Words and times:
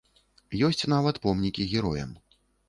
Ёсць 0.67 0.81
нават 0.93 1.19
помнікі 1.27 1.67
героям. 1.75 2.17